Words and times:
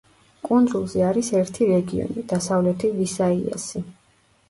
კუნძულზე 0.47 1.03
არის 1.09 1.29
ერთი 1.43 1.69
რეგიონი, 1.73 2.25
დასავლეთი 2.35 2.93
ვისაიასი. 2.99 3.89